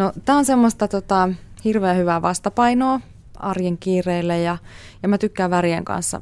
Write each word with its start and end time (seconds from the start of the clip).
No 0.00 0.12
tämä 0.24 0.38
on 0.38 0.44
semmoista 0.44 0.88
tota, 0.88 1.28
hirveän 1.64 1.96
hyvää 1.96 2.22
vastapainoa 2.22 3.00
arjen 3.36 3.78
kiireille 3.78 4.40
ja, 4.40 4.58
ja 5.02 5.08
mä 5.08 5.18
tykkään 5.18 5.50
värien 5.50 5.84
kanssa 5.84 6.20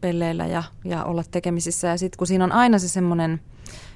pelleillä 0.00 0.46
ja, 0.46 0.62
ja 0.84 1.04
olla 1.04 1.22
tekemisissä. 1.30 1.88
Ja 1.88 1.98
sitten 1.98 2.18
kun 2.18 2.26
siinä 2.26 2.44
on 2.44 2.52
aina 2.52 2.78
se 2.78 2.88
semmoinen 2.88 3.40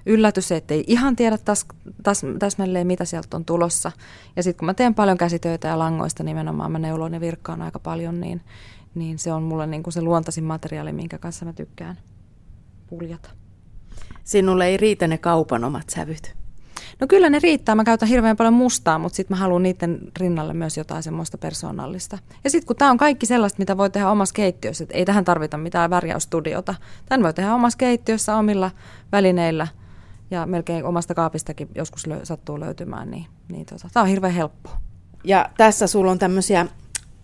yllätys, 0.07 0.52
että 0.52 0.75
ei 0.75 0.84
ihan 0.87 1.16
tiedä 1.16 1.39
täs, 1.39 1.66
täs, 2.02 2.23
täsmälleen, 2.39 2.87
mitä 2.87 3.05
sieltä 3.05 3.37
on 3.37 3.45
tulossa. 3.45 3.93
Ja 4.37 4.43
sitten 4.43 4.59
kun 4.59 4.66
mä 4.66 4.75
teen 4.75 4.95
paljon 4.95 5.18
käsitöitä 5.18 5.68
ja 5.68 5.79
langoista 5.79 6.22
nimenomaan, 6.22 6.72
mä 6.72 6.79
neuloin 6.79 7.14
ja 7.14 7.20
virkkaan 7.20 7.62
aika 7.62 7.79
paljon, 7.79 8.20
niin, 8.20 8.41
niin 8.95 9.18
se 9.18 9.32
on 9.32 9.43
mulle 9.43 9.66
niin 9.66 9.82
kuin 9.82 9.95
se 9.95 10.02
luontaisin 10.02 10.45
materiaali, 10.45 10.93
minkä 10.93 11.18
kanssa 11.18 11.45
mä 11.45 11.52
tykkään 11.52 11.98
puljata. 12.86 13.30
Sinulle 14.25 14.67
ei 14.67 14.77
riitä 14.77 15.07
ne 15.07 15.18
kaupan 15.18 15.64
omat 15.64 15.91
sävyt? 15.91 16.43
No 17.00 17.07
kyllä 17.07 17.30
ne 17.30 17.39
riittää. 17.39 17.75
Mä 17.75 17.84
käytän 17.84 18.08
hirveän 18.08 18.36
paljon 18.36 18.54
mustaa, 18.54 18.98
mutta 18.98 19.16
sitten 19.16 19.36
mä 19.36 19.40
haluan 19.40 19.62
niiden 19.62 19.98
rinnalle 20.18 20.54
myös 20.54 20.76
jotain 20.76 21.02
semmoista 21.02 21.39
persoonallista. 21.39 22.18
Ja 22.44 22.50
sitten 22.50 22.66
kun 22.66 22.76
tämä 22.76 22.90
on 22.90 22.96
kaikki 22.96 23.26
sellaista, 23.26 23.58
mitä 23.58 23.76
voi 23.76 23.90
tehdä 23.90 24.11
omassa 24.11 24.35
keittiössä, 24.35 24.85
että 24.85 24.96
ei 24.96 25.04
tähän 25.04 25.25
tarvita 25.25 25.57
mitään 25.57 25.90
värjäysstudiota. 25.90 26.75
Tämän 27.08 27.22
voi 27.22 27.35
tehdä 27.35 27.54
omassa 27.54 27.76
keittiössä 27.76 28.36
omilla 28.36 28.71
välineillä 29.12 29.68
ja 30.30 30.46
melkein 30.46 30.85
omasta 30.85 31.14
kaapistakin 31.14 31.68
joskus 31.75 32.06
lö- 32.06 32.25
sattuu 32.25 32.61
löytymään, 32.61 33.11
niin, 33.11 33.27
niin 33.48 33.66
tota, 33.66 33.88
tämä 33.92 34.02
on 34.02 34.08
hirveän 34.08 34.34
helppo. 34.34 34.70
Ja 35.24 35.50
tässä 35.56 35.86
sulla 35.86 36.11
on 36.11 36.19
tämmöisiä 36.19 36.66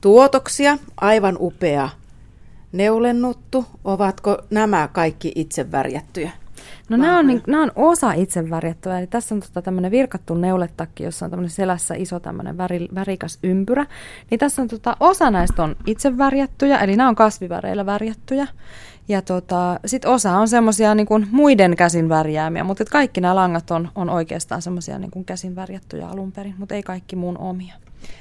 tuotoksia, 0.00 0.78
aivan 0.96 1.36
upea 1.40 1.88
neulennuttu. 2.72 3.66
Ovatko 3.84 4.38
nämä 4.50 4.88
kaikki 4.92 5.32
itse 5.34 5.72
värjättyjä? 5.72 6.30
No 6.90 6.96
nämä 6.96 7.18
on, 7.18 7.26
niin, 7.26 7.42
nämä 7.46 7.62
on 7.62 7.72
osa 7.76 8.12
itse 8.12 8.50
värjättyä. 8.50 8.98
Eli 8.98 9.06
tässä 9.06 9.34
on 9.34 9.40
tota 9.40 9.62
tämmöinen 9.62 9.90
virkattu 9.90 10.34
neuletakki, 10.34 11.02
jossa 11.02 11.24
on 11.24 11.30
tämmöinen 11.30 11.50
selässä 11.50 11.94
iso 11.94 12.20
tämmöinen 12.20 12.58
väri, 12.58 12.88
värikäs 12.94 13.38
ympyrä. 13.42 13.86
Niin 14.30 14.38
tässä 14.38 14.62
on 14.62 14.68
tota, 14.68 14.96
osa 15.00 15.30
näistä 15.30 15.62
on 15.62 15.76
itse 15.86 16.18
värjättyjä, 16.18 16.78
eli 16.78 16.96
nämä 16.96 17.08
on 17.08 17.14
kasviväreillä 17.14 17.86
värjättyjä. 17.86 18.46
Ja 19.08 19.22
tota, 19.22 19.80
sitten 19.86 20.10
osa 20.10 20.38
on 20.38 20.48
semmoisia 20.48 20.94
niin 20.94 21.06
muiden 21.30 21.76
käsin 21.76 22.08
värjäämiä, 22.08 22.64
mutta 22.64 22.84
kaikki 22.84 23.20
nämä 23.20 23.34
langat 23.34 23.70
on, 23.70 23.88
on 23.94 24.10
oikeastaan 24.10 24.62
semmoisia 24.62 24.98
niin 24.98 25.24
käsin 25.26 25.56
värjättyjä 25.56 26.08
alun 26.08 26.32
perin, 26.32 26.54
mutta 26.58 26.74
ei 26.74 26.82
kaikki 26.82 27.16
mun 27.16 27.38
omia. 27.38 27.74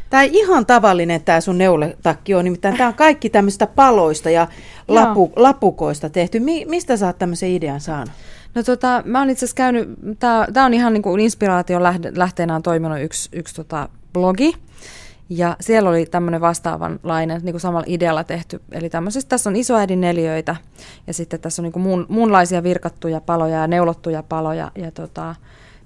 Tämä 0.09 0.23
ihan 0.23 0.65
tavallinen 0.65 1.23
tämä 1.23 1.41
sun 1.41 1.57
neuletakki 1.57 2.35
on, 2.35 2.43
nimittäin 2.43 2.77
tämä 2.77 2.87
on 2.87 2.93
kaikki 2.93 3.29
tämmöistä 3.29 3.67
paloista 3.67 4.29
ja 4.29 4.47
lapu, 4.87 5.31
lapukoista 5.35 6.09
tehty. 6.09 6.39
Mi, 6.39 6.65
mistä 6.69 6.97
sä 6.97 7.05
oot 7.05 7.17
tämmöisen 7.17 7.49
idean 7.49 7.81
saanut? 7.81 8.13
No 8.59 8.63
tota, 8.63 9.03
mä 9.05 9.19
oon 9.19 9.29
itse 9.29 9.45
asiassa 9.45 9.55
käynyt, 9.55 9.89
tämä 10.53 10.65
on 10.65 10.73
ihan 10.73 10.93
niin 10.93 11.01
kuin 11.01 11.19
inspiraation 11.19 11.83
lähteenä 12.15 12.55
on 12.55 12.63
toiminut 12.63 13.01
yksi, 13.01 13.29
yksi 13.33 13.55
tota 13.55 13.89
blogi, 14.13 14.53
ja 15.29 15.55
siellä 15.59 15.89
oli 15.89 16.05
tämmöinen 16.05 16.41
vastaavanlainen, 16.41 17.41
niin 17.43 17.53
kuin 17.53 17.61
samalla 17.61 17.85
idealla 17.87 18.23
tehty. 18.23 18.61
Eli 18.71 18.89
tämmöisessä, 18.89 19.29
tässä 19.29 19.49
on 19.49 19.55
isoäidin 19.55 20.01
neljöitä 20.01 20.55
ja 21.07 21.13
sitten 21.13 21.39
tässä 21.39 21.61
on 21.61 21.63
niin 21.63 21.73
kuin 21.73 21.83
muun, 21.83 22.05
muunlaisia 22.09 22.63
virkattuja 22.63 23.21
paloja 23.21 23.57
ja 23.57 23.67
neulottuja 23.67 24.23
paloja. 24.23 24.71
Ja 24.75 24.91
tota, 24.91 25.35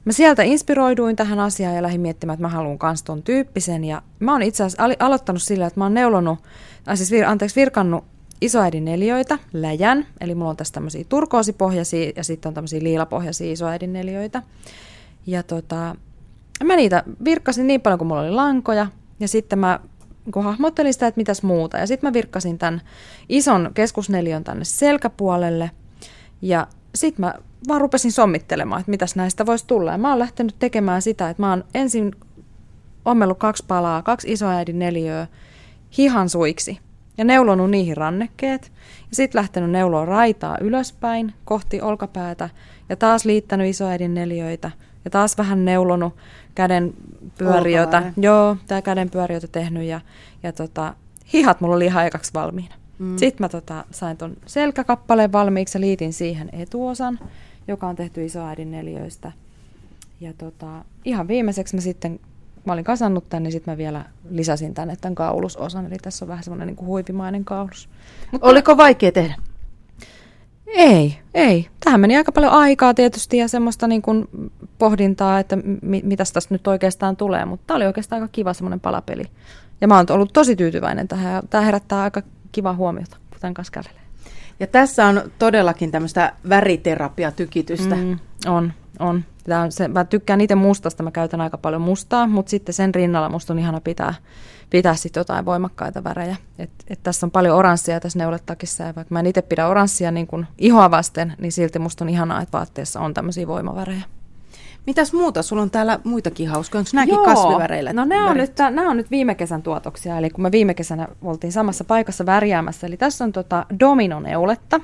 mä 0.05 0.11
sieltä 0.11 0.43
inspiroiduin 0.43 1.15
tähän 1.15 1.39
asiaan 1.39 1.75
ja 1.75 1.81
lähdin 1.81 2.01
miettimään, 2.01 2.33
että 2.33 2.41
mä 2.47 2.49
haluan 2.49 2.79
kans 2.79 3.03
ton 3.03 3.23
tyyppisen. 3.23 3.83
Ja 3.83 4.01
mä 4.19 4.31
oon 4.31 4.41
itse 4.41 4.63
asiassa 4.63 4.83
aloittanut 4.99 5.41
sillä, 5.41 5.67
että 5.67 5.79
mä 5.79 5.85
oon 5.85 5.93
neulonut, 5.93 6.39
äh 6.89 6.97
siis 6.97 7.11
vir, 7.11 7.25
anteeksi, 7.25 7.59
virkannut 7.59 8.12
isoäidin 8.41 8.85
neljöitä, 8.85 9.39
läjän, 9.53 10.05
eli 10.21 10.35
mulla 10.35 10.49
on 10.49 10.57
tässä 10.57 10.73
tämmöisiä 10.73 11.03
turkoosipohjaisia 11.09 12.11
ja 12.15 12.23
sitten 12.23 12.49
on 12.49 12.53
tämmöisiä 12.53 12.83
liilapohjaisia 12.83 13.51
isoäidin 13.51 13.93
neljöitä. 13.93 14.43
Ja 15.27 15.43
tota, 15.43 15.95
mä 16.63 16.75
niitä 16.75 17.03
virkkasin 17.25 17.67
niin 17.67 17.81
paljon 17.81 17.97
kuin 17.97 18.07
mulla 18.07 18.21
oli 18.21 18.31
lankoja, 18.31 18.87
ja 19.19 19.27
sitten 19.27 19.59
mä 19.59 19.79
kun 20.31 20.43
hahmottelin 20.43 20.93
sitä, 20.93 21.07
että 21.07 21.19
mitäs 21.19 21.43
muuta. 21.43 21.77
Ja 21.77 21.87
sitten 21.87 22.07
mä 22.07 22.13
virkkasin 22.13 22.57
tämän 22.57 22.81
ison 23.29 23.71
keskusneliön 23.73 24.43
tänne 24.43 24.65
selkäpuolelle. 24.65 25.71
Ja 26.41 26.67
sitten 26.95 27.25
mä 27.25 27.33
vaan 27.67 27.81
rupesin 27.81 28.11
sommittelemaan, 28.11 28.79
että 28.79 28.89
mitäs 28.89 29.15
näistä 29.15 29.45
voisi 29.45 29.67
tulla. 29.67 29.91
Ja 29.91 29.97
mä 29.97 30.09
oon 30.09 30.19
lähtenyt 30.19 30.55
tekemään 30.59 31.01
sitä, 31.01 31.29
että 31.29 31.43
mä 31.43 31.49
oon 31.49 31.63
ensin 31.73 32.15
ommellut 33.05 33.37
kaksi 33.37 33.63
palaa, 33.67 34.01
kaksi 34.01 34.31
isoäidin 34.31 34.79
neliöä 34.79 35.27
hihan 35.97 36.29
suiksi 36.29 36.79
ja 37.17 37.23
neulonut 37.23 37.71
niihin 37.71 37.97
rannekkeet. 37.97 38.71
Ja 39.09 39.15
sitten 39.15 39.39
lähtenyt 39.39 39.71
neuloa 39.71 40.05
raitaa 40.05 40.57
ylöspäin 40.61 41.33
kohti 41.45 41.81
olkapäätä 41.81 42.49
ja 42.89 42.95
taas 42.95 43.25
liittänyt 43.25 43.67
isoäidin 43.67 44.13
neliöitä 44.13 44.71
ja 45.05 45.11
taas 45.11 45.37
vähän 45.37 45.65
neulonut 45.65 46.15
käden 46.55 46.93
pyöriötä. 47.37 48.13
Joo, 48.17 48.57
tämä 48.67 48.81
käden 48.81 49.09
pyöriötä 49.09 49.47
tehnyt 49.47 49.83
ja, 49.83 50.01
ja 50.43 50.51
tota, 50.53 50.93
hihat 51.33 51.61
mulla 51.61 51.75
oli 51.75 51.85
ihan 51.85 52.05
ekaksi 52.05 52.33
valmiina. 52.33 52.75
Mm. 52.99 53.17
Sitten 53.17 53.43
mä 53.43 53.49
tota, 53.49 53.85
sain 53.91 54.17
ton 54.17 54.37
selkäkappaleen 54.45 55.31
valmiiksi 55.31 55.77
ja 55.77 55.81
liitin 55.81 56.13
siihen 56.13 56.49
etuosan, 56.53 57.19
joka 57.67 57.87
on 57.87 57.95
tehty 57.95 58.25
isoäidin 58.25 58.71
neliöistä. 58.71 59.31
Ja 60.21 60.33
tota, 60.33 60.85
ihan 61.05 61.27
viimeiseksi 61.27 61.75
mä 61.75 61.81
sitten 61.81 62.19
mä 62.65 62.73
olin 62.73 62.83
kasannut 62.83 63.29
tänne, 63.29 63.43
niin 63.43 63.51
sitten 63.51 63.71
mä 63.71 63.77
vielä 63.77 64.05
lisäsin 64.29 64.73
tänne 64.73 64.95
tämän 65.01 65.15
kaulusosan. 65.15 65.85
Eli 65.85 65.95
tässä 66.01 66.25
on 66.25 66.29
vähän 66.29 66.43
semmoinen 66.43 66.67
niin 66.67 66.85
huipimainen 66.85 67.45
kaulus. 67.45 67.89
Mutta 68.31 68.47
Oliko 68.47 68.77
vaikea 68.77 69.11
tehdä? 69.11 69.35
Ei, 70.67 71.19
ei. 71.33 71.67
Tähän 71.79 71.99
meni 71.99 72.17
aika 72.17 72.31
paljon 72.31 72.51
aikaa 72.51 72.93
tietysti 72.93 73.37
ja 73.37 73.47
semmoista 73.47 73.87
niin 73.87 74.01
kuin 74.01 74.29
pohdintaa, 74.77 75.39
että 75.39 75.57
mi- 75.81 76.01
mitä 76.03 76.23
tästä 76.33 76.53
nyt 76.53 76.67
oikeastaan 76.67 77.15
tulee. 77.17 77.45
Mutta 77.45 77.63
tämä 77.67 77.75
oli 77.75 77.85
oikeastaan 77.85 78.21
aika 78.21 78.31
kiva 78.31 78.53
semmoinen 78.53 78.79
palapeli. 78.79 79.23
Ja 79.81 79.87
mä 79.87 79.97
oon 79.97 80.05
ollut 80.09 80.33
tosi 80.33 80.55
tyytyväinen 80.55 81.07
tähän 81.07 81.43
tämä 81.49 81.63
herättää 81.63 82.03
aika 82.03 82.21
kiva 82.51 82.73
huomiota, 82.73 83.17
kun 83.29 83.39
tämän 83.39 83.53
kanssa 83.53 83.71
kävelee. 83.71 84.03
Ja 84.59 84.67
tässä 84.67 85.05
on 85.05 85.31
todellakin 85.39 85.91
tämmöistä 85.91 86.33
väriterapiatykitystä. 86.49 87.95
Mm, 87.95 88.19
on, 88.47 88.73
on. 88.99 89.23
Tämä 89.43 89.61
on 89.61 89.71
se, 89.71 89.87
mä 89.87 90.05
tykkään 90.05 90.41
itse 90.41 90.55
mustasta, 90.55 91.03
mä 91.03 91.11
käytän 91.11 91.41
aika 91.41 91.57
paljon 91.57 91.81
mustaa, 91.81 92.27
mutta 92.27 92.49
sitten 92.49 92.73
sen 92.73 92.95
rinnalla 92.95 93.29
musta 93.29 93.53
on 93.53 93.59
ihana 93.59 93.81
pitää, 93.81 94.13
pitää 94.69 94.95
sitten 94.95 95.21
jotain 95.21 95.45
voimakkaita 95.45 96.03
värejä. 96.03 96.35
Et, 96.59 96.69
et 96.87 96.99
tässä 97.03 97.25
on 97.25 97.31
paljon 97.31 97.57
oranssia 97.57 97.99
tässä 97.99 98.19
neuletakissa 98.19 98.83
ja 98.83 98.95
vaikka 98.95 99.13
mä 99.13 99.19
en 99.19 99.25
itse 99.25 99.41
pidä 99.41 99.67
oranssia 99.67 100.11
niin 100.11 100.27
kuin 100.27 100.47
ihoa 100.57 100.91
vasten, 100.91 101.33
niin 101.37 101.51
silti 101.51 101.79
musta 101.79 102.05
on 102.05 102.09
ihanaa, 102.09 102.41
että 102.41 102.57
vaatteessa 102.57 102.99
on 102.99 103.13
tämmöisiä 103.13 103.47
voimavärejä. 103.47 104.03
Mitäs 104.87 105.13
muuta? 105.13 105.43
Sulla 105.43 105.61
on 105.61 105.71
täällä 105.71 105.99
muitakin 106.03 106.49
hauskoja. 106.49 106.79
Onko 106.79 106.89
nämäkin 106.93 107.13
Joo. 107.13 107.25
kasviväreillä? 107.25 107.93
No 107.93 108.05
nämä 108.05 108.29
on, 108.29 108.37
nyt, 108.37 108.51
nämä 108.57 108.89
on 108.89 108.97
nyt 108.97 109.11
viime 109.11 109.35
kesän 109.35 109.61
tuotoksia. 109.61 110.17
Eli 110.17 110.29
kun 110.29 110.41
me 110.41 110.51
viime 110.51 110.73
kesänä 110.73 111.07
oltiin 111.21 111.51
samassa 111.51 111.83
paikassa 111.83 112.25
värjäämässä. 112.25 112.87
Eli 112.87 112.97
tässä 112.97 113.23
on 113.23 113.31
tota 113.31 113.65
dominoneuletta. 113.79 114.79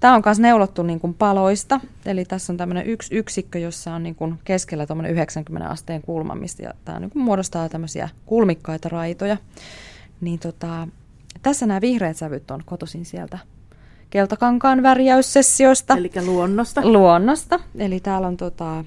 Tämä 0.00 0.14
on 0.14 0.22
myös 0.24 0.38
neulottu 0.38 0.82
niin 0.82 1.00
kuin 1.00 1.14
paloista, 1.14 1.80
eli 2.06 2.24
tässä 2.24 2.52
on 2.52 2.56
tämmöinen 2.56 2.86
yksi 2.86 3.14
yksikkö, 3.14 3.58
jossa 3.58 3.94
on 3.94 4.02
niin 4.02 4.14
kuin 4.14 4.38
keskellä 4.44 4.86
90 5.10 5.68
asteen 5.68 6.02
kulma, 6.02 6.34
mistä 6.34 6.74
tämä 6.84 7.00
niin 7.00 7.10
kuin 7.10 7.22
muodostaa 7.22 7.68
tämmöisiä 7.68 8.08
kulmikkaita 8.26 8.88
raitoja. 8.88 9.36
Niin 10.20 10.38
tota, 10.38 10.88
tässä 11.42 11.66
nämä 11.66 11.80
vihreät 11.80 12.16
sävyt 12.16 12.50
on 12.50 12.62
kotoisin 12.66 13.04
sieltä 13.04 13.38
keltakankaan 14.10 14.82
värjäyssessiosta. 14.82 15.96
Eli 15.96 16.10
luonnosta. 16.26 16.80
Luonnosta. 16.92 17.60
Eli 17.78 18.00
täällä 18.00 18.28
on 18.28 18.36
tota, 18.36 18.84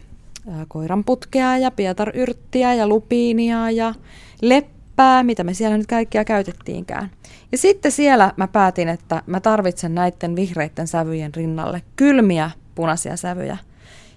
koiranputkea 0.67 1.57
ja 1.57 1.71
pietaryrttiä 1.71 2.73
ja 2.73 2.87
lupiinia 2.87 3.71
ja 3.71 3.93
leppää, 4.41 4.76
mitä 5.23 5.43
me 5.43 5.53
siellä 5.53 5.77
nyt 5.77 5.87
kaikkia 5.87 6.25
käytettiinkään. 6.25 7.09
Ja 7.51 7.57
sitten 7.57 7.91
siellä 7.91 8.33
mä 8.37 8.47
päätin, 8.47 8.89
että 8.89 9.23
mä 9.25 9.39
tarvitsen 9.39 9.95
näiden 9.95 10.35
vihreiden 10.35 10.87
sävyjen 10.87 11.33
rinnalle 11.33 11.81
kylmiä 11.95 12.51
punaisia 12.75 13.17
sävyjä. 13.17 13.57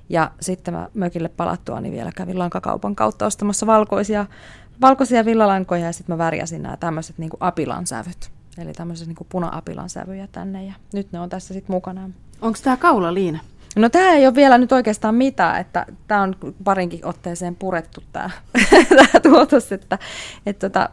Ja 0.08 0.30
sitten 0.40 0.74
mä 0.74 0.88
mökille 0.94 1.28
palattua, 1.28 1.80
niin 1.80 1.94
vielä 1.94 2.12
kävin 2.16 2.38
lankakaupan 2.38 2.96
kautta 2.96 3.26
ostamassa 3.26 3.66
valkoisia, 3.66 4.26
valkoisia 4.80 5.24
villalankoja 5.24 5.86
ja 5.86 5.92
sitten 5.92 6.14
mä 6.14 6.18
värjäsin 6.18 6.62
nämä 6.62 6.76
tämmöiset 6.76 7.18
niin 7.18 7.30
apilan 7.40 7.86
sävyt. 7.86 8.30
Eli 8.58 8.72
tämmöiset 8.72 9.08
niin 9.08 9.26
puna-apilan 9.28 9.88
sävyjä 9.88 10.28
tänne 10.32 10.64
ja 10.64 10.72
nyt 10.92 11.12
ne 11.12 11.20
on 11.20 11.28
tässä 11.28 11.54
sitten 11.54 11.76
mukana. 11.76 12.10
Onko 12.40 12.58
tämä 12.62 12.76
kaulaliina? 12.76 13.38
No 13.76 13.88
tämä 13.88 14.12
ei 14.12 14.26
ole 14.26 14.34
vielä 14.34 14.58
nyt 14.58 14.72
oikeastaan 14.72 15.14
mitään, 15.14 15.60
että 15.60 15.86
tämä 16.08 16.22
on 16.22 16.36
parinkin 16.64 17.06
otteeseen 17.06 17.56
purettu 17.56 18.02
tämä, 18.12 18.30
tämä 18.96 19.20
tuotos, 19.22 19.72
että, 19.72 19.98
että 20.46 20.68
tota, 20.68 20.90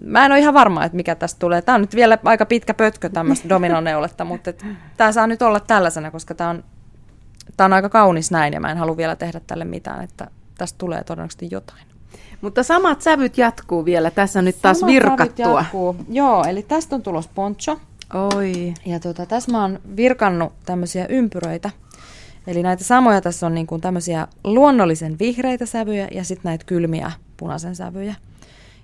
mä 0.00 0.26
en 0.26 0.32
ole 0.32 0.40
ihan 0.40 0.54
varma, 0.54 0.84
että 0.84 0.96
mikä 0.96 1.14
tästä 1.14 1.38
tulee. 1.38 1.62
Tämä 1.62 1.74
on 1.74 1.80
nyt 1.80 1.94
vielä 1.94 2.18
aika 2.24 2.46
pitkä 2.46 2.74
pötkö 2.74 3.08
tämmöistä 3.08 3.48
dominoneuletta, 3.48 4.24
mutta 4.24 4.52
tämä 4.96 5.12
saa 5.12 5.26
nyt 5.26 5.42
olla 5.42 5.60
tällaisena, 5.60 6.10
koska 6.10 6.34
tämä 6.34 6.50
on, 6.50 6.64
tämä 7.56 7.64
on 7.64 7.72
aika 7.72 7.88
kaunis 7.88 8.30
näin 8.30 8.52
ja 8.52 8.60
mä 8.60 8.70
en 8.70 8.78
halua 8.78 8.96
vielä 8.96 9.16
tehdä 9.16 9.40
tälle 9.46 9.64
mitään, 9.64 10.04
että 10.04 10.30
tästä 10.58 10.78
tulee 10.78 11.04
todennäköisesti 11.04 11.48
jotain. 11.50 11.88
Mutta 12.40 12.62
samat 12.62 13.02
sävyt 13.02 13.38
jatkuu 13.38 13.84
vielä. 13.84 14.10
Tässä 14.10 14.42
nyt 14.42 14.56
taas 14.62 14.78
samat 14.80 14.92
virkattua. 14.94 15.64
Joo, 16.08 16.44
eli 16.44 16.62
tästä 16.62 16.94
on 16.94 17.02
tulos 17.02 17.28
poncho. 17.28 17.80
Oi. 18.14 18.74
Ja 18.86 19.00
tota, 19.00 19.26
tässä 19.26 19.52
mä 19.52 19.62
oon 19.62 19.78
virkannut 19.96 20.52
tämmöisiä 20.66 21.06
ympyröitä 21.06 21.70
Eli 22.48 22.62
näitä 22.62 22.84
samoja 22.84 23.20
tässä 23.20 23.46
on 23.46 23.54
niin 23.54 23.66
kuin 23.66 23.80
tämmöisiä 23.80 24.28
luonnollisen 24.44 25.18
vihreitä 25.18 25.66
sävyjä 25.66 26.08
ja 26.12 26.24
sitten 26.24 26.48
näitä 26.48 26.64
kylmiä 26.64 27.12
punaisen 27.36 27.76
sävyjä. 27.76 28.14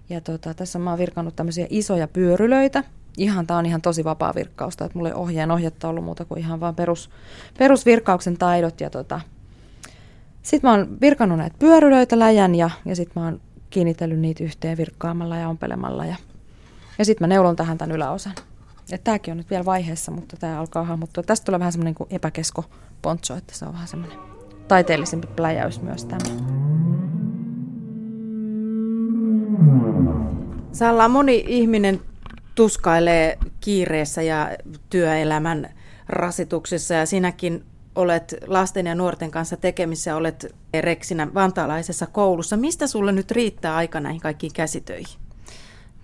Ja 0.08 0.20
tota, 0.20 0.54
tässä 0.54 0.78
mä 0.78 0.90
oon 0.90 0.98
virkannut 0.98 1.36
tämmöisiä 1.36 1.66
isoja 1.70 2.08
pyörylöitä. 2.08 2.84
Ihan, 3.18 3.46
tää 3.46 3.56
on 3.56 3.66
ihan 3.66 3.82
tosi 3.82 4.04
vapaa 4.04 4.34
virkkausta, 4.34 4.84
että 4.84 4.98
mulla 4.98 5.08
ei 5.08 5.14
ohjeen 5.14 5.50
ohjetta 5.50 5.88
ollut 5.88 6.04
muuta 6.04 6.24
kuin 6.24 6.38
ihan 6.38 6.60
vaan 6.60 6.74
perus, 6.74 7.10
perusvirkkauksen 7.58 8.38
taidot. 8.38 8.80
Ja 8.80 8.90
tota, 8.90 9.20
sitten 10.42 10.70
mä 10.70 10.76
oon 10.76 11.00
virkannut 11.00 11.38
näitä 11.38 11.56
pyörylöitä 11.58 12.18
läjän 12.18 12.54
ja, 12.54 12.70
ja 12.84 12.96
sitten 12.96 13.22
mä 13.22 13.28
oon 13.28 13.40
kiinnitellyt 13.70 14.18
niitä 14.18 14.44
yhteen 14.44 14.76
virkkaamalla 14.76 15.36
ja 15.36 15.48
ompelemalla. 15.48 16.04
Ja, 16.04 16.16
ja 16.98 17.04
sitten 17.04 17.28
mä 17.28 17.34
neulon 17.34 17.56
tähän 17.56 17.78
tämän 17.78 17.96
yläosan. 17.96 18.34
Tämäkin 19.04 19.32
on 19.32 19.38
nyt 19.38 19.50
vielä 19.50 19.64
vaiheessa, 19.64 20.12
mutta 20.12 20.36
tämä 20.36 20.60
alkaa 20.60 20.84
hahmottua. 20.84 21.22
Tästä 21.22 21.44
tulee 21.44 21.58
vähän 21.58 21.72
semmoinen 21.72 21.94
epäkesko 22.10 22.64
poncho, 23.02 23.36
että 23.36 23.54
se 23.54 23.64
on 23.64 23.72
vähän 23.72 23.88
semmoinen 23.88 24.18
taiteellisempi 24.68 25.26
pläjäys 25.36 25.82
myös 25.82 26.04
tämä. 26.04 26.24
Salla, 30.72 31.08
moni 31.08 31.44
ihminen 31.48 32.00
tuskailee 32.54 33.38
kiireessä 33.60 34.22
ja 34.22 34.50
työelämän 34.90 35.70
rasituksessa 36.08 36.94
ja 36.94 37.06
sinäkin 37.06 37.64
olet 37.94 38.34
lasten 38.46 38.86
ja 38.86 38.94
nuorten 38.94 39.30
kanssa 39.30 39.56
tekemissä, 39.56 40.16
olet 40.16 40.54
reksinä 40.80 41.34
vantaalaisessa 41.34 42.06
koulussa. 42.06 42.56
Mistä 42.56 42.86
sulle 42.86 43.12
nyt 43.12 43.30
riittää 43.30 43.76
aika 43.76 44.00
näihin 44.00 44.20
kaikkiin 44.20 44.52
käsitöihin? 44.52 45.23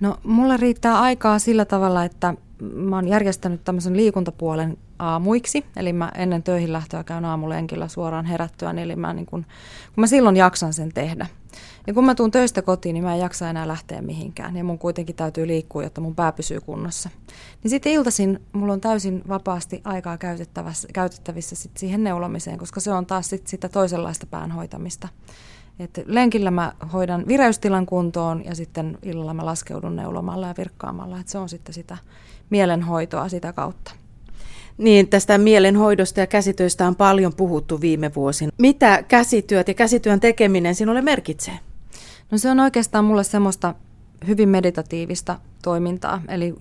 No, 0.00 0.16
mulla 0.24 0.56
riittää 0.56 1.00
aikaa 1.00 1.38
sillä 1.38 1.64
tavalla, 1.64 2.04
että 2.04 2.34
mä 2.74 2.96
oon 2.96 3.08
järjestänyt 3.08 3.64
tämmöisen 3.64 3.96
liikuntapuolen 3.96 4.76
aamuiksi, 4.98 5.66
eli 5.76 5.92
mä 5.92 6.12
ennen 6.14 6.42
töihin 6.42 6.72
lähtöä 6.72 7.04
käyn 7.04 7.24
aamulenkillä 7.24 7.88
suoraan 7.88 8.26
herättyä, 8.26 8.70
eli 8.70 8.96
mä 8.96 9.12
niin 9.12 9.26
kun, 9.26 9.42
kun 9.94 10.02
mä 10.02 10.06
silloin 10.06 10.36
jaksan 10.36 10.72
sen 10.72 10.92
tehdä. 10.94 11.26
Ja 11.86 11.94
kun 11.94 12.04
mä 12.04 12.14
tuun 12.14 12.30
töistä 12.30 12.62
kotiin, 12.62 12.94
niin 12.94 13.04
mä 13.04 13.14
en 13.14 13.20
jaksa 13.20 13.50
enää 13.50 13.68
lähteä 13.68 14.02
mihinkään, 14.02 14.56
ja 14.56 14.64
mun 14.64 14.78
kuitenkin 14.78 15.16
täytyy 15.16 15.46
liikkua, 15.46 15.82
jotta 15.82 16.00
mun 16.00 16.14
pää 16.14 16.32
pysyy 16.32 16.60
kunnossa. 16.60 17.10
Niin 17.62 17.70
sitten 17.70 17.92
iltaisin 17.92 18.40
mulla 18.52 18.72
on 18.72 18.80
täysin 18.80 19.22
vapaasti 19.28 19.80
aikaa 19.84 20.18
käytettävissä, 20.18 20.88
käytettävissä 20.92 21.56
sit 21.56 21.76
siihen 21.76 22.04
neulomiseen, 22.04 22.58
koska 22.58 22.80
se 22.80 22.92
on 22.92 23.06
taas 23.06 23.30
sit 23.30 23.46
sitä 23.46 23.68
toisenlaista 23.68 24.26
päänhoitamista. 24.26 25.08
Et 25.80 26.00
lenkillä 26.06 26.50
mä 26.50 26.72
hoidan 26.92 27.24
vireystilan 27.28 27.86
kuntoon 27.86 28.44
ja 28.44 28.54
sitten 28.54 28.98
illalla 29.02 29.34
mä 29.34 29.46
laskeudun 29.46 29.96
neulomalla 29.96 30.46
ja 30.46 30.54
virkkaamalla. 30.58 31.20
Et 31.20 31.28
se 31.28 31.38
on 31.38 31.48
sitten 31.48 31.74
sitä 31.74 31.98
mielenhoitoa 32.50 33.28
sitä 33.28 33.52
kautta. 33.52 33.92
Niin, 34.78 35.08
tästä 35.08 35.38
mielenhoidosta 35.38 36.20
ja 36.20 36.26
käsitöistä 36.26 36.86
on 36.86 36.96
paljon 36.96 37.34
puhuttu 37.34 37.80
viime 37.80 38.14
vuosina. 38.14 38.52
Mitä 38.58 39.02
käsityöt 39.02 39.68
ja 39.68 39.74
käsityön 39.74 40.20
tekeminen 40.20 40.74
sinulle 40.74 41.02
merkitsee? 41.02 41.58
No 42.30 42.38
se 42.38 42.50
on 42.50 42.60
oikeastaan 42.60 43.04
mulle 43.04 43.24
semmoista 43.24 43.74
hyvin 44.26 44.48
meditatiivista 44.48 45.38
toimintaa. 45.62 46.22
Eli 46.28 46.54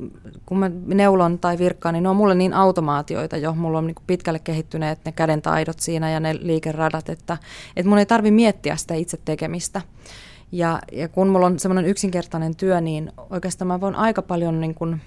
kun 0.45 0.59
mä 0.59 0.71
neulon 0.85 1.39
tai 1.39 1.57
virkkaan, 1.57 1.94
niin 1.94 2.03
ne 2.03 2.09
on 2.09 2.15
mulle 2.15 2.35
niin 2.35 2.53
automaatioita 2.53 3.38
jo. 3.38 3.53
Mulla 3.53 3.77
on 3.77 3.88
niin 3.88 3.95
pitkälle 4.07 4.39
kehittyneet 4.39 5.00
ne 5.06 5.11
käden 5.11 5.41
taidot 5.41 5.79
siinä 5.79 6.11
ja 6.11 6.19
ne 6.19 6.35
liikeradat, 6.41 7.09
että, 7.09 7.38
että 7.75 7.89
mun 7.89 7.97
ei 7.97 8.06
tarvi 8.06 8.31
miettiä 8.31 8.75
sitä 8.75 8.94
itse 8.94 9.17
tekemistä. 9.25 9.81
Ja, 10.51 10.79
ja 10.91 11.07
kun 11.07 11.27
mulla 11.27 11.45
on 11.45 11.59
semmoinen 11.59 11.85
yksinkertainen 11.85 12.56
työ, 12.56 12.81
niin 12.81 13.11
oikeastaan 13.29 13.67
mä 13.67 13.81
voin 13.81 13.95
aika 13.95 14.21
paljon 14.21 14.61
niin 14.61 14.75
kuin 14.75 15.01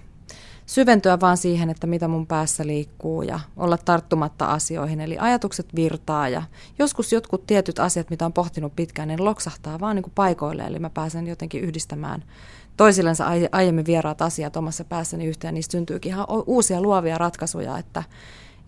syventyä 0.73 1.21
vaan 1.21 1.37
siihen, 1.37 1.71
että 1.71 1.87
mitä 1.87 2.09
mun 2.09 2.27
päässä 2.27 2.67
liikkuu 2.67 3.23
ja 3.23 3.41
olla 3.57 3.79
tarttumatta 3.79 4.47
asioihin. 4.47 5.01
Eli 5.01 5.19
ajatukset 5.19 5.67
virtaa 5.75 6.29
ja 6.29 6.43
joskus 6.79 7.13
jotkut 7.13 7.47
tietyt 7.47 7.79
asiat, 7.79 8.11
mitä 8.11 8.27
on 8.27 8.33
pohtinut 8.33 8.77
pitkään, 8.77 9.09
niin 9.09 9.25
loksahtaa 9.25 9.81
vaan 9.81 9.97
niin 9.97 10.03
kuin 10.03 10.13
paikoille. 10.15 10.63
Eli 10.63 10.79
mä 10.79 10.91
pääsen 10.91 11.27
jotenkin 11.27 11.63
yhdistämään 11.63 12.25
toisillensa 12.77 13.27
aiemmin 13.53 13.87
vieraat 13.87 14.23
asiat 14.23 14.57
omassa 14.57 14.85
päässäni 14.85 15.27
yhteen. 15.27 15.55
Niistä 15.55 15.73
syntyykin 15.73 16.13
ihan 16.13 16.27
uusia 16.47 16.81
luovia 16.81 17.19
ratkaisuja. 17.19 17.79
Että, 17.79 18.03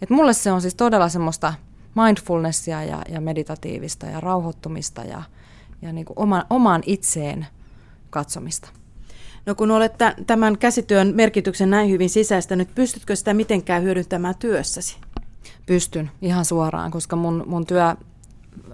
että 0.03 0.15
mulle 0.15 0.33
se 0.33 0.53
on 0.53 0.61
siis 0.61 0.75
todella 0.75 1.09
semmoista 1.09 1.55
mindfulnessia 1.95 2.85
ja, 2.85 3.03
ja 3.09 3.21
meditatiivista 3.21 4.07
ja 4.07 4.21
rauhoittumista 4.21 5.03
ja, 5.05 5.23
ja 5.83 5.93
niin 5.93 6.05
kuin 6.05 6.19
oma, 6.19 6.47
omaan 6.51 6.83
itseen 6.87 7.47
katsomista. 8.11 8.84
No 9.47 9.55
kun 9.55 9.71
olet 9.71 9.93
tämän 10.27 10.59
käsityön 10.59 11.13
merkityksen 11.15 11.71
näin 11.71 11.91
hyvin 11.91 12.11
sisäistänyt, 12.11 12.75
pystytkö 12.75 13.17
sitä 13.17 13.35
mitenkään 13.35 13.83
hyödyntämään 13.83 14.35
työssäsi? 14.39 14.97
Pystyn 15.67 16.11
ihan 16.23 16.45
suoraan, 16.45 16.91
koska 16.91 17.17
mun, 17.17 17.45
mun 17.47 17.67
työ 17.67 17.95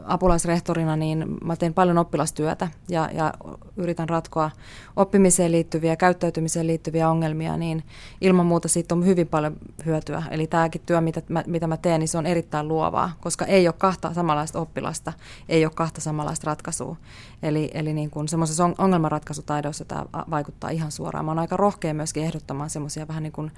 apulaisrehtorina, 0.05 0.97
niin 0.97 1.25
mä 1.44 1.56
teen 1.56 1.75
paljon 1.75 1.99
oppilastyötä 1.99 2.69
ja, 2.88 3.11
ja 3.12 3.35
yritän 3.77 4.09
ratkoa 4.09 4.50
oppimiseen 4.97 5.53
liittyviä, 5.53 5.97
käyttäytymiseen 5.97 6.67
liittyviä 6.67 7.11
ongelmia, 7.11 7.56
niin 7.56 7.85
ilman 8.21 8.47
muuta 8.47 8.69
siitä 8.69 8.94
on 8.94 9.06
hyvin 9.06 9.29
paljon 9.29 9.56
hyötyä. 9.87 10.23
Eli 10.31 10.47
tämäkin 10.47 10.82
työ, 10.87 11.00
mitä 11.00 11.23
mä, 11.29 11.44
mitä 11.47 11.67
mä 11.67 11.77
teen, 11.77 12.00
niin 12.00 12.09
se 12.09 12.19
on 12.19 12.27
erittäin 12.27 12.69
luovaa, 12.69 13.12
koska 13.21 13.44
ei 13.44 13.69
ole 13.69 13.75
kahta 13.79 14.15
samanlaista 14.15 14.61
oppilasta, 14.61 15.12
ei 15.49 15.65
ole 15.65 15.73
kahta 15.75 16.00
samanlaista 16.00 16.47
ratkaisua. 16.47 16.97
Eli, 17.43 17.71
eli 17.75 17.93
niin 17.93 18.11
kuin 18.11 18.29
semmoisessa 18.29 18.71
ongelmanratkaisutaidossa 18.79 19.85
tämä 19.85 20.06
vaikuttaa 20.31 20.71
ihan 20.71 20.93
suoraan. 20.93 21.25
Mä 21.25 21.31
oon 21.31 21.38
aika 21.38 21.56
rohkea 21.56 21.94
myöskin 21.94 22.25
ehdottamaan 22.25 22.71
semmoisia 22.71 23.09
vähän 23.09 23.23
niin 23.23 23.33
kuin 23.33 23.53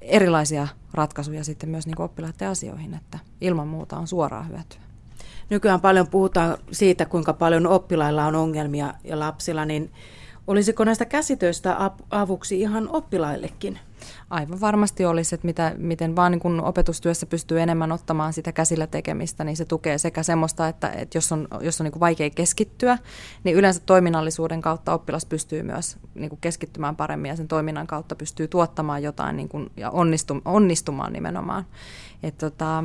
erilaisia 0.00 0.68
ratkaisuja 0.92 1.44
sitten 1.44 1.68
myös 1.68 1.86
niin 1.86 1.96
kuin 1.96 2.04
oppilaiden 2.04 2.48
asioihin, 2.48 2.94
että 2.94 3.18
ilman 3.40 3.68
muuta 3.68 3.96
on 3.96 4.06
suoraa 4.06 4.42
hyötyä. 4.42 4.85
Nykyään 5.50 5.80
paljon 5.80 6.08
puhutaan 6.08 6.58
siitä, 6.72 7.04
kuinka 7.04 7.32
paljon 7.32 7.66
oppilailla 7.66 8.26
on 8.26 8.34
ongelmia 8.34 8.94
ja 9.04 9.18
lapsilla, 9.18 9.64
niin 9.64 9.92
olisiko 10.46 10.84
näistä 10.84 11.04
käsitöistä 11.04 11.90
avuksi 12.10 12.60
ihan 12.60 12.88
oppilaillekin? 12.88 13.78
Aivan 14.30 14.60
varmasti 14.60 15.04
olisi, 15.04 15.34
että 15.34 15.46
mitä, 15.46 15.74
miten 15.76 16.16
vaan 16.16 16.32
niin 16.32 16.40
kun 16.40 16.60
opetustyössä 16.60 17.26
pystyy 17.26 17.60
enemmän 17.60 17.92
ottamaan 17.92 18.32
sitä 18.32 18.52
käsillä 18.52 18.86
tekemistä, 18.86 19.44
niin 19.44 19.56
se 19.56 19.64
tukee 19.64 19.98
sekä 19.98 20.22
semmoista, 20.22 20.68
että, 20.68 20.88
että 20.88 21.18
jos 21.18 21.32
on, 21.32 21.48
jos 21.60 21.80
on 21.80 21.84
niin 21.84 22.00
vaikea 22.00 22.30
keskittyä, 22.30 22.98
niin 23.44 23.56
yleensä 23.56 23.80
toiminnallisuuden 23.86 24.60
kautta 24.60 24.92
oppilas 24.92 25.26
pystyy 25.26 25.62
myös 25.62 25.96
niin 26.14 26.38
keskittymään 26.40 26.96
paremmin 26.96 27.28
ja 27.28 27.36
sen 27.36 27.48
toiminnan 27.48 27.86
kautta 27.86 28.16
pystyy 28.16 28.48
tuottamaan 28.48 29.02
jotain 29.02 29.36
niin 29.36 29.48
kun, 29.48 29.70
ja 29.76 29.90
onnistu, 29.90 30.42
onnistumaan 30.44 31.12
nimenomaan. 31.12 31.64
Et 32.22 32.38
tota, 32.38 32.84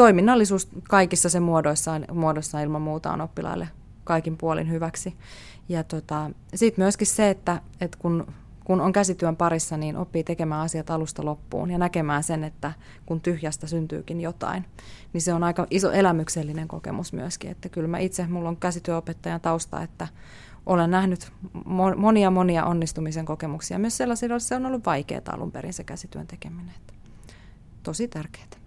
toiminnallisuus 0.00 0.68
kaikissa 0.88 1.28
sen 1.28 1.42
muodoissaan, 1.42 2.04
muodossaan 2.12 2.64
ilman 2.64 2.82
muuta 2.82 3.12
on 3.12 3.20
oppilaille 3.20 3.68
kaikin 4.04 4.36
puolin 4.36 4.70
hyväksi. 4.70 5.16
Ja 5.68 5.84
tota, 5.84 6.30
sitten 6.54 6.84
myöskin 6.84 7.06
se, 7.06 7.30
että, 7.30 7.62
että 7.80 7.98
kun, 8.00 8.26
kun 8.64 8.80
on 8.80 8.92
käsityön 8.92 9.36
parissa, 9.36 9.76
niin 9.76 9.96
oppii 9.96 10.24
tekemään 10.24 10.60
asiat 10.60 10.90
alusta 10.90 11.24
loppuun 11.24 11.70
ja 11.70 11.78
näkemään 11.78 12.22
sen, 12.22 12.44
että 12.44 12.72
kun 13.06 13.20
tyhjästä 13.20 13.66
syntyykin 13.66 14.20
jotain, 14.20 14.64
niin 15.12 15.22
se 15.22 15.34
on 15.34 15.44
aika 15.44 15.66
iso 15.70 15.92
elämyksellinen 15.92 16.68
kokemus 16.68 17.12
myöskin. 17.12 17.50
Että 17.50 17.68
kyllä 17.68 17.88
mä 17.88 17.98
itse, 17.98 18.26
mulla 18.26 18.48
on 18.48 18.56
käsityöopettajan 18.56 19.40
tausta, 19.40 19.82
että 19.82 20.08
olen 20.66 20.90
nähnyt 20.90 21.32
monia 21.96 22.30
monia 22.30 22.64
onnistumisen 22.64 23.24
kokemuksia, 23.24 23.78
myös 23.78 23.96
sellaisia, 23.96 24.28
joissa 24.28 24.48
se 24.48 24.56
on 24.56 24.66
ollut 24.66 24.86
vaikeaa 24.86 25.22
alun 25.32 25.52
perin 25.52 25.72
se 25.72 25.84
käsityön 25.84 26.26
tekeminen. 26.26 26.74
Tosi 27.82 28.08
tärkeää. 28.08 28.60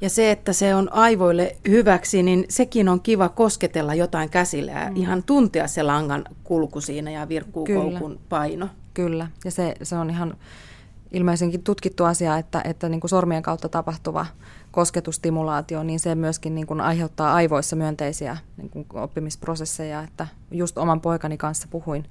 Ja 0.00 0.10
se, 0.10 0.30
että 0.30 0.52
se 0.52 0.74
on 0.74 0.92
aivoille 0.92 1.56
hyväksi, 1.68 2.22
niin 2.22 2.44
sekin 2.48 2.88
on 2.88 3.00
kiva 3.00 3.28
kosketella 3.28 3.94
jotain 3.94 4.30
käsillä 4.30 4.72
ja 4.72 4.90
mm. 4.90 4.96
ihan 4.96 5.22
tuntea 5.22 5.68
se 5.68 5.82
langan 5.82 6.24
kulku 6.44 6.80
siinä 6.80 7.10
ja 7.10 7.28
virkkuukoukun 7.28 8.20
paino. 8.28 8.68
Kyllä, 8.94 9.28
ja 9.44 9.50
se, 9.50 9.74
se 9.82 9.96
on 9.96 10.10
ihan 10.10 10.36
ilmeisenkin 11.12 11.62
tutkittu 11.62 12.04
asia, 12.04 12.38
että, 12.38 12.60
että 12.64 12.88
niin 12.88 13.00
kuin 13.00 13.08
sormien 13.08 13.42
kautta 13.42 13.68
tapahtuva 13.68 14.26
kosketustimulaatio, 14.70 15.82
niin 15.82 16.00
se 16.00 16.14
myöskin 16.14 16.54
niin 16.54 16.66
kuin 16.66 16.80
aiheuttaa 16.80 17.34
aivoissa 17.34 17.76
myönteisiä 17.76 18.36
niin 18.56 18.70
kuin 18.70 19.02
oppimisprosesseja. 19.02 20.02
Että 20.02 20.26
just 20.50 20.78
oman 20.78 21.00
poikani 21.00 21.36
kanssa 21.36 21.68
puhuin, 21.70 22.04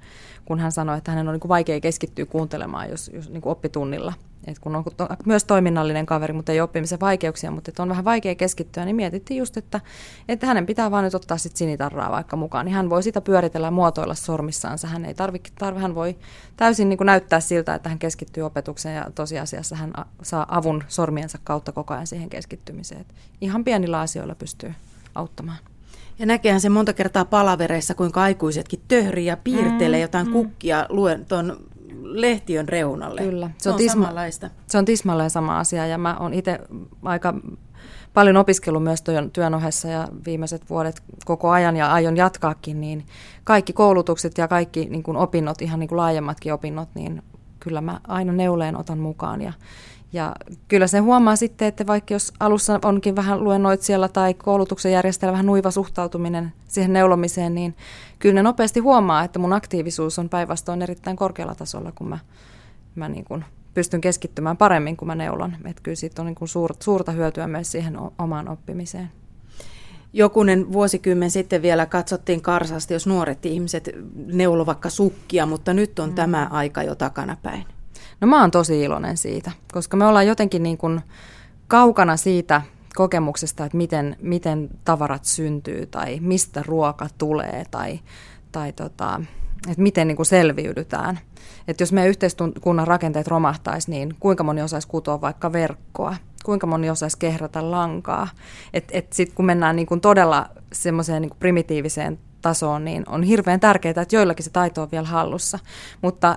kun 0.44 0.58
hän 0.58 0.72
sanoi, 0.72 0.98
että 0.98 1.10
hänen 1.10 1.28
on 1.28 1.32
niin 1.32 1.40
kuin 1.40 1.48
vaikea 1.48 1.80
keskittyä 1.80 2.26
kuuntelemaan, 2.26 2.90
jos, 2.90 3.10
jos 3.14 3.30
niin 3.30 3.42
kuin 3.42 3.52
oppitunnilla– 3.52 4.12
et 4.46 4.58
kun 4.58 4.76
on 4.76 4.84
myös 5.26 5.44
toiminnallinen 5.44 6.06
kaveri, 6.06 6.32
mutta 6.32 6.52
ei 6.52 6.60
oppimisen 6.60 7.00
vaikeuksia, 7.00 7.50
mutta 7.50 7.70
että 7.70 7.82
on 7.82 7.88
vähän 7.88 8.04
vaikea 8.04 8.34
keskittyä, 8.34 8.84
niin 8.84 8.96
mietittiin 8.96 9.38
just, 9.38 9.56
että, 9.56 9.80
että 10.28 10.46
hänen 10.46 10.66
pitää 10.66 10.90
vaan 10.90 11.04
nyt 11.04 11.14
ottaa 11.14 11.38
sit 11.38 11.56
sinitarraa 11.56 12.10
vaikka 12.10 12.36
mukaan, 12.36 12.66
niin 12.66 12.74
hän 12.74 12.90
voi 12.90 13.02
sitä 13.02 13.20
pyöritellä 13.20 13.66
ja 13.66 13.70
muotoilla 13.70 14.14
sormissaansa. 14.14 14.88
Hän 14.88 15.04
ei 15.04 15.14
tarvi, 15.14 15.40
tarvi 15.58 15.80
hän 15.80 15.94
voi 15.94 16.16
täysin 16.56 16.88
niin 16.88 16.96
kuin 16.96 17.06
näyttää 17.06 17.40
siltä, 17.40 17.74
että 17.74 17.88
hän 17.88 17.98
keskittyy 17.98 18.42
opetukseen 18.42 18.96
ja 18.96 19.06
tosiasiassa 19.14 19.76
hän 19.76 19.92
saa 20.22 20.46
avun 20.48 20.84
sormiensa 20.88 21.38
kautta 21.44 21.72
koko 21.72 21.94
ajan 21.94 22.06
siihen 22.06 22.30
keskittymiseen. 22.30 23.00
Et 23.00 23.14
ihan 23.40 23.64
pienillä 23.64 24.00
asioilla 24.00 24.34
pystyy 24.34 24.74
auttamaan. 25.14 25.58
Ja 26.18 26.26
näkehän 26.26 26.60
se 26.60 26.68
monta 26.68 26.92
kertaa 26.92 27.24
palavereissa, 27.24 27.94
kuinka 27.94 28.22
aikuisetkin 28.22 28.80
töhrii 28.88 29.26
ja 29.26 29.36
piirtelee 29.36 29.98
mm, 29.98 30.02
jotain 30.02 30.26
mm. 30.26 30.32
kukkia 30.32 30.86
luen 30.88 31.26
tuon 31.26 31.56
lehtiön 32.04 32.68
reunalle. 32.68 33.20
Kyllä. 33.20 33.50
Se 33.58 33.70
on, 33.70 33.78
se 33.78 33.84
on 33.84 33.90
tisma- 33.90 33.92
samanlaista. 33.92 34.50
Se 34.66 34.78
on 34.78 34.84
tismalleen 34.84 35.30
sama 35.30 35.58
asia 35.58 35.86
ja 35.86 35.98
mä 35.98 36.16
oon 36.20 36.34
itse 36.34 36.58
aika 37.02 37.34
paljon 38.14 38.36
opiskellut 38.36 38.82
myös 38.82 39.02
työn, 39.02 39.30
työn 39.30 39.54
ohessa 39.54 39.88
ja 39.88 40.08
viimeiset 40.26 40.70
vuodet 40.70 41.02
koko 41.24 41.50
ajan 41.50 41.76
ja 41.76 41.92
aion 41.92 42.16
jatkaakin, 42.16 42.80
niin 42.80 43.06
kaikki 43.44 43.72
koulutukset 43.72 44.38
ja 44.38 44.48
kaikki 44.48 44.84
niin 44.84 45.02
kuin 45.02 45.16
opinnot, 45.16 45.62
ihan 45.62 45.80
niin 45.80 45.88
kuin 45.88 45.96
laajemmatkin 45.96 46.52
opinnot, 46.52 46.88
niin 46.94 47.22
kyllä 47.60 47.80
mä 47.80 48.00
aina 48.08 48.32
neuleen 48.32 48.76
otan 48.76 48.98
mukaan 48.98 49.42
ja 49.42 49.52
ja 50.14 50.34
kyllä 50.68 50.86
se 50.86 50.98
huomaa 50.98 51.36
sitten, 51.36 51.68
että 51.68 51.86
vaikka 51.86 52.14
jos 52.14 52.32
alussa 52.40 52.80
onkin 52.84 53.16
vähän 53.16 53.44
luennoitsijalla 53.44 54.08
tai 54.08 54.34
koulutuksen 54.34 54.92
järjestäjällä 54.92 55.32
vähän 55.32 55.46
nuiva 55.46 55.70
suhtautuminen 55.70 56.52
siihen 56.68 56.92
neulomiseen, 56.92 57.54
niin 57.54 57.74
kyllä 58.24 58.34
ne 58.34 58.42
nopeasti 58.42 58.80
huomaa, 58.80 59.24
että 59.24 59.38
mun 59.38 59.52
aktiivisuus 59.52 60.18
on 60.18 60.28
päinvastoin 60.28 60.82
erittäin 60.82 61.16
korkealla 61.16 61.54
tasolla, 61.54 61.92
kun 61.92 62.08
mä, 62.08 62.18
mä 62.94 63.08
niin 63.08 63.24
kuin 63.24 63.44
pystyn 63.74 64.00
keskittymään 64.00 64.56
paremmin, 64.56 64.96
kun 64.96 65.08
mä 65.08 65.14
neulon. 65.14 65.56
Että 65.64 65.82
kyllä 65.82 65.94
siitä 65.94 66.22
on 66.22 66.26
niin 66.26 66.34
kuin 66.34 66.48
suur, 66.48 66.74
suurta 66.80 67.12
hyötyä 67.12 67.46
myös 67.46 67.72
siihen 67.72 67.98
omaan 68.18 68.48
oppimiseen. 68.48 69.10
Jokunen 70.12 70.72
vuosikymmen 70.72 71.30
sitten 71.30 71.62
vielä 71.62 71.86
katsottiin 71.86 72.40
karsasti, 72.40 72.94
jos 72.94 73.06
nuoret 73.06 73.46
ihmiset 73.46 73.90
neulo 74.26 74.66
vaikka 74.66 74.90
sukkia, 74.90 75.46
mutta 75.46 75.74
nyt 75.74 75.98
on 75.98 76.08
mm. 76.08 76.14
tämä 76.14 76.48
aika 76.50 76.82
jo 76.82 76.94
takanapäin. 76.94 77.64
No 78.20 78.26
mä 78.26 78.40
oon 78.40 78.50
tosi 78.50 78.82
iloinen 78.82 79.16
siitä, 79.16 79.50
koska 79.72 79.96
me 79.96 80.06
ollaan 80.06 80.26
jotenkin 80.26 80.62
niin 80.62 80.78
kuin 80.78 81.00
kaukana 81.68 82.16
siitä 82.16 82.62
kokemuksesta, 82.94 83.64
että 83.64 83.76
miten, 83.76 84.16
miten 84.22 84.70
tavarat 84.84 85.24
syntyy 85.24 85.86
tai 85.86 86.18
mistä 86.20 86.62
ruoka 86.66 87.08
tulee 87.18 87.64
tai, 87.70 88.00
tai 88.52 88.72
tota, 88.72 89.20
että 89.68 89.82
miten 89.82 90.08
niin 90.08 90.16
kuin 90.16 90.26
selviydytään. 90.26 91.18
Että 91.68 91.82
jos 91.82 91.92
meidän 91.92 92.10
yhteiskunnan 92.10 92.86
rakenteet 92.86 93.26
romahtaisi, 93.26 93.90
niin 93.90 94.14
kuinka 94.20 94.44
moni 94.44 94.62
osaisi 94.62 94.88
kutoa 94.88 95.20
vaikka 95.20 95.52
verkkoa, 95.52 96.16
kuinka 96.44 96.66
moni 96.66 96.90
osaisi 96.90 97.18
kehrätä 97.18 97.70
lankaa. 97.70 98.28
Että 98.72 98.98
et 98.98 99.12
sitten 99.12 99.36
kun 99.36 99.44
mennään 99.44 99.76
niin 99.76 99.86
kuin 99.86 100.00
todella 100.00 100.48
semmoiseen 100.72 101.22
niin 101.22 101.32
primitiiviseen 101.38 102.18
tasoon, 102.42 102.84
niin 102.84 103.04
on 103.08 103.22
hirveän 103.22 103.60
tärkeää, 103.60 104.02
että 104.02 104.16
joillakin 104.16 104.44
se 104.44 104.50
taito 104.50 104.82
on 104.82 104.88
vielä 104.92 105.06
hallussa. 105.06 105.58
Mutta 106.02 106.36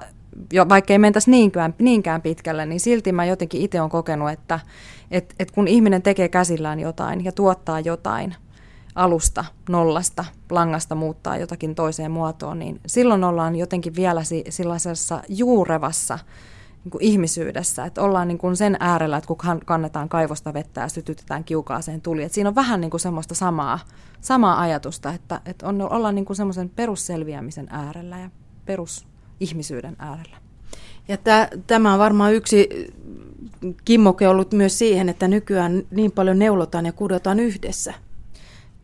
jo, 0.53 0.69
vaikka 0.69 0.93
ei 0.93 0.99
mentäisi 0.99 1.31
niinkään, 1.31 1.75
niinkään 1.79 2.21
pitkälle, 2.21 2.65
niin 2.65 2.79
silti 2.79 3.11
mä 3.11 3.25
jotenkin 3.25 3.61
itse 3.61 3.81
olen 3.81 3.89
kokenut, 3.89 4.29
että 4.29 4.59
et, 5.11 5.35
et 5.39 5.51
kun 5.51 5.67
ihminen 5.67 6.01
tekee 6.01 6.29
käsillään 6.29 6.79
jotain 6.79 7.25
ja 7.25 7.31
tuottaa 7.31 7.79
jotain 7.79 8.35
alusta, 8.95 9.45
nollasta, 9.69 10.25
langasta 10.49 10.95
muuttaa 10.95 11.37
jotakin 11.37 11.75
toiseen 11.75 12.11
muotoon, 12.11 12.59
niin 12.59 12.81
silloin 12.87 13.23
ollaan 13.23 13.55
jotenkin 13.55 13.95
vielä 13.95 14.23
si, 14.23 14.43
sellaisessa 14.49 15.21
juurevassa 15.29 16.19
niin 16.83 16.91
kuin 16.91 17.03
ihmisyydessä, 17.03 17.85
että 17.85 18.01
ollaan 18.01 18.27
niin 18.27 18.37
kuin 18.37 18.55
sen 18.55 18.77
äärellä, 18.79 19.17
että 19.17 19.27
kun 19.27 19.37
kannetaan 19.65 20.09
kaivosta 20.09 20.53
vettä 20.53 20.81
ja 20.81 20.87
sytytetään 20.87 21.43
kiukaaseen 21.43 22.01
tuli, 22.01 22.23
että 22.23 22.35
siinä 22.35 22.49
on 22.49 22.55
vähän 22.55 22.81
niin 22.81 22.91
kuin 22.91 23.01
semmoista 23.01 23.35
samaa, 23.35 23.79
samaa 24.21 24.61
ajatusta, 24.61 25.13
että, 25.13 25.41
että 25.45 25.67
on, 25.67 25.81
ollaan 25.81 26.15
niin 26.15 26.25
kuin 26.25 26.37
semmoisen 26.37 26.69
perusselviämisen 26.69 27.67
äärellä 27.69 28.19
ja 28.19 28.29
perus 28.65 29.07
ihmisyyden 29.39 29.95
äärellä. 29.99 30.37
Ja 31.07 31.17
tämä 31.67 31.93
on 31.93 31.99
varmaan 31.99 32.33
yksi 32.33 32.69
kimmoke 33.85 34.27
ollut 34.27 34.51
myös 34.51 34.79
siihen, 34.79 35.09
että 35.09 35.27
nykyään 35.27 35.83
niin 35.91 36.11
paljon 36.11 36.39
neulotaan 36.39 36.85
ja 36.85 36.91
kudotaan 36.91 37.39
yhdessä. 37.39 37.93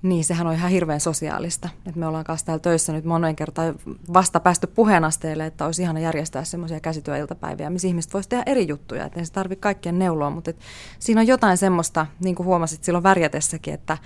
Niin, 0.03 0.23
sehän 0.23 0.47
on 0.47 0.53
ihan 0.53 0.71
hirveän 0.71 0.99
sosiaalista. 0.99 1.69
Et 1.85 1.95
me 1.95 2.07
ollaan 2.07 2.23
kanssa 2.23 2.45
täällä 2.45 2.61
töissä 2.61 2.93
nyt 2.93 3.05
monen 3.05 3.35
kertaan 3.35 3.75
vasta 4.13 4.39
päästy 4.39 4.67
puheenasteelle, 4.67 5.45
että 5.45 5.65
olisi 5.65 5.81
ihana 5.81 5.99
järjestää 5.99 6.43
semmoisia 6.43 6.79
käsityöiltapäiviä, 6.79 7.69
missä 7.69 7.87
ihmiset 7.87 8.13
voisivat 8.13 8.29
tehdä 8.29 8.43
eri 8.45 8.67
juttuja. 8.67 9.05
Että 9.05 9.19
ei 9.19 9.25
se 9.25 9.33
tarvitse 9.33 9.61
kaikkien 9.61 9.99
neuloa, 9.99 10.29
mutta 10.29 10.49
et 10.49 10.57
siinä 10.99 11.21
on 11.21 11.27
jotain 11.27 11.57
semmoista, 11.57 12.05
niin 12.23 12.35
kuin 12.35 12.45
huomasit 12.45 12.83
silloin 12.83 13.03
värjätessäkin, 13.03 13.73
että 13.73 13.97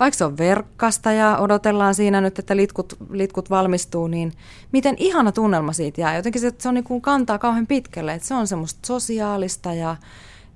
vaikka 0.00 0.18
se 0.18 0.24
on 0.24 0.38
verkkasta 0.38 1.12
ja 1.12 1.38
odotellaan 1.38 1.94
siinä 1.94 2.20
nyt, 2.20 2.38
että 2.38 2.56
litkut, 2.56 2.96
litkut 3.10 3.50
valmistuu, 3.50 4.06
niin 4.06 4.32
miten 4.72 4.94
ihana 4.98 5.32
tunnelma 5.32 5.72
siitä 5.72 6.00
jää. 6.00 6.16
Jotenkin 6.16 6.40
se, 6.40 6.52
se 6.58 6.68
on 6.68 6.74
niin 6.74 6.84
kuin 6.84 7.02
kantaa 7.02 7.38
kauhean 7.38 7.66
pitkälle, 7.66 8.14
että 8.14 8.28
se 8.28 8.34
on 8.34 8.46
semmoista 8.46 8.80
sosiaalista 8.86 9.72
ja 9.72 9.96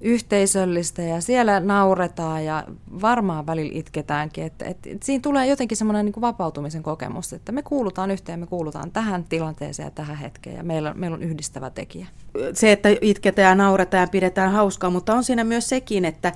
yhteisöllistä 0.00 1.02
ja 1.02 1.21
siellä 1.21 1.61
nauretaan 1.61 2.45
ja 2.45 2.64
varmaan 3.02 3.47
välillä 3.47 3.73
itketäänkin. 3.75 4.45
Että, 4.45 4.64
että, 4.64 4.88
siinä 5.02 5.23
tulee 5.23 5.47
jotenkin 5.47 5.76
semmoinen 5.76 6.07
niin 6.07 6.21
vapautumisen 6.21 6.83
kokemus, 6.83 7.33
että 7.33 7.52
me 7.52 7.62
kuulutaan 7.62 8.11
yhteen, 8.11 8.40
me 8.40 8.47
kuulutaan 8.47 8.90
tähän 8.90 9.25
tilanteeseen 9.25 9.87
ja 9.87 9.90
tähän 9.90 10.16
hetkeen 10.16 10.57
ja 10.57 10.62
meillä, 10.62 10.95
meillä 10.95 11.14
on 11.14 11.23
yhdistävä 11.23 11.71
tekijä. 11.71 12.07
Se, 12.52 12.73
että 12.73 12.88
itketään 13.00 13.49
ja 13.49 13.64
nauretaan 13.64 14.00
ja 14.00 14.09
pidetään 14.09 14.52
hauskaa, 14.52 14.90
mutta 14.90 15.14
on 15.14 15.25
siinä 15.25 15.45
myös 15.45 15.69
sekin, 15.69 16.04
että, 16.04 16.33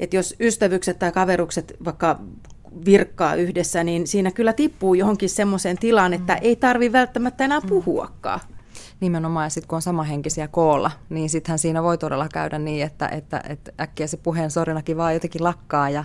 että 0.00 0.16
jos 0.16 0.36
ystävykset 0.40 0.98
tai 0.98 1.12
kaverukset 1.12 1.76
vaikka 1.84 2.20
virkkaa 2.84 3.34
yhdessä, 3.34 3.84
niin 3.84 4.06
siinä 4.06 4.30
kyllä 4.30 4.52
tippuu 4.52 4.94
johonkin 4.94 5.28
semmoiseen 5.28 5.78
tilaan, 5.78 6.12
että 6.12 6.34
ei 6.34 6.56
tarvi 6.56 6.92
välttämättä 6.92 7.44
enää 7.44 7.60
puhuakaan. 7.68 8.40
Nimenomaan, 9.00 9.46
ja 9.46 9.50
sitten 9.50 9.68
kun 9.68 9.76
on 9.76 9.82
samahenkisiä 9.82 10.48
koolla, 10.48 10.90
niin 11.08 11.30
sittenhän 11.30 11.58
siinä 11.58 11.82
voi 11.82 11.98
todella 11.98 12.28
käydä 12.32 12.58
niin, 12.58 12.86
että, 12.86 13.08
että, 13.08 13.42
että 13.48 13.72
äkkiä 13.80 14.06
se 14.06 14.16
puheen 14.16 14.50
sorinakin 14.50 14.96
vaan 14.96 15.14
jotenkin 15.14 15.44
lakkaa 15.44 15.90
ja, 15.90 16.04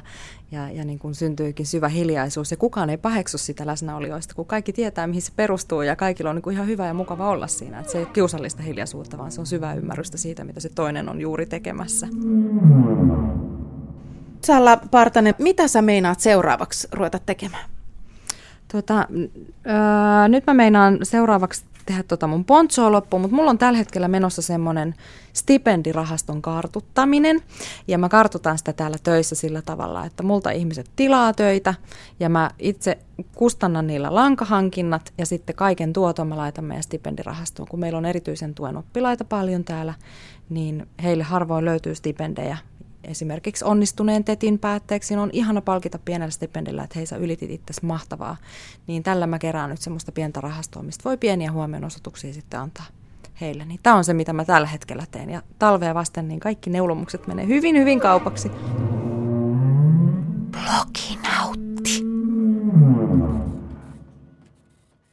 ja, 0.51 0.69
ja 0.69 0.85
niin 0.85 0.99
kuin 0.99 1.15
syntyykin 1.15 1.65
syvä 1.65 1.87
hiljaisuus. 1.87 2.51
Ja 2.51 2.57
kukaan 2.57 2.89
ei 2.89 2.97
paheksu 2.97 3.37
sitä 3.37 3.65
läsnäolijoista, 3.65 4.35
kun 4.35 4.45
kaikki 4.45 4.73
tietää, 4.73 5.07
mihin 5.07 5.21
se 5.21 5.31
perustuu 5.35 5.81
ja 5.81 5.95
kaikilla 5.95 6.29
on 6.29 6.35
niin 6.35 6.43
kuin 6.43 6.53
ihan 6.53 6.67
hyvä 6.67 6.87
ja 6.87 6.93
mukava 6.93 7.29
olla 7.29 7.47
siinä. 7.47 7.79
Että 7.79 7.91
se 7.91 7.97
ei 7.97 8.03
ole 8.03 8.13
kiusallista 8.13 8.63
hiljaisuutta, 8.63 9.17
vaan 9.17 9.31
se 9.31 9.39
on 9.39 9.47
syvä 9.47 9.73
ymmärrystä 9.73 10.17
siitä, 10.17 10.43
mitä 10.43 10.59
se 10.59 10.69
toinen 10.69 11.09
on 11.09 11.21
juuri 11.21 11.45
tekemässä. 11.45 12.07
Salla 14.45 14.77
Partanen, 14.91 15.35
mitä 15.39 15.67
sä 15.67 15.81
meinaat 15.81 16.19
seuraavaksi 16.19 16.87
ruveta 16.91 17.19
tekemään? 17.25 17.69
Tota, 18.71 19.07
öö, 19.67 20.27
nyt 20.27 20.43
mä 20.47 20.53
meinaan 20.53 20.99
seuraavaksi 21.03 21.65
tehdä 21.85 22.03
tota 22.03 22.27
mun 22.27 22.45
ponchoa 22.45 22.91
loppuun, 22.91 23.21
mutta 23.21 23.35
mulla 23.35 23.49
on 23.49 23.57
tällä 23.57 23.77
hetkellä 23.77 24.07
menossa 24.07 24.41
semmoinen 24.41 24.95
stipendirahaston 25.33 26.41
kartuttaminen. 26.41 27.41
Ja 27.87 27.97
mä 27.97 28.09
kartutan 28.09 28.57
sitä 28.57 28.73
täällä 28.73 28.97
töissä 29.03 29.35
sillä 29.35 29.61
tavalla, 29.61 30.05
että 30.05 30.23
multa 30.23 30.51
ihmiset 30.51 30.89
tilaa 30.95 31.33
töitä 31.33 31.73
ja 32.19 32.29
mä 32.29 32.51
itse 32.59 32.97
kustannan 33.35 33.87
niillä 33.87 34.15
lankahankinnat 34.15 35.13
ja 35.17 35.25
sitten 35.25 35.55
kaiken 35.55 35.93
tuoton 35.93 36.27
mä 36.27 36.37
laitan 36.37 36.65
meidän 36.65 36.83
stipendirahastoon. 36.83 37.67
Kun 37.67 37.79
meillä 37.79 37.97
on 37.97 38.05
erityisen 38.05 38.55
tuen 38.55 38.77
oppilaita 38.77 39.25
paljon 39.25 39.63
täällä, 39.63 39.93
niin 40.49 40.87
heille 41.03 41.23
harvoin 41.23 41.65
löytyy 41.65 41.95
stipendejä 41.95 42.57
esimerkiksi 43.07 43.65
onnistuneen 43.65 44.23
tetin 44.23 44.59
päätteeksi 44.59 45.15
on 45.15 45.29
ihana 45.33 45.61
palkita 45.61 45.99
pienellä 45.99 46.31
stipendillä, 46.31 46.83
että 46.83 46.99
hei 46.99 47.05
sä 47.05 47.17
ylitit 47.17 47.51
itse 47.51 47.73
mahtavaa. 47.81 48.37
Niin 48.87 49.03
tällä 49.03 49.27
mä 49.27 49.39
kerään 49.39 49.69
nyt 49.69 49.81
semmoista 49.81 50.11
pientä 50.11 50.41
rahastoa, 50.41 50.83
mistä 50.83 51.03
voi 51.03 51.17
pieniä 51.17 51.51
huomionosoituksia 51.51 52.33
sitten 52.33 52.59
antaa 52.59 52.85
heille. 53.41 53.65
Niin 53.65 53.79
tämä 53.83 53.95
on 53.95 54.03
se, 54.03 54.13
mitä 54.13 54.33
mä 54.33 54.45
tällä 54.45 54.67
hetkellä 54.67 55.05
teen. 55.11 55.29
Ja 55.29 55.41
talvea 55.59 55.93
vasten 55.93 56.27
niin 56.27 56.39
kaikki 56.39 56.69
neulomukset 56.69 57.27
menee 57.27 57.47
hyvin, 57.47 57.77
hyvin 57.77 57.99
kaupaksi. 57.99 58.49
Blogi. 60.51 61.19